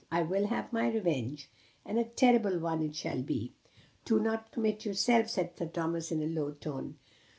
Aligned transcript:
I 0.11 0.23
will 0.23 0.47
have 0.47 0.73
my 0.73 0.89
revenge, 0.89 1.47
and 1.85 1.99
a 1.99 2.05
terrible 2.05 2.57
one 2.57 2.81
it 2.81 2.95
shall 2.95 3.21
be." 3.21 3.53
"Do 4.03 4.19
not 4.19 4.51
commit 4.51 4.83
yourself," 4.83 5.29
said 5.29 5.55
Sir 5.55 5.67
Thomas 5.67 6.11
in 6.11 6.23
a 6.23 6.25
low 6.25 6.53
tone. 6.53 6.97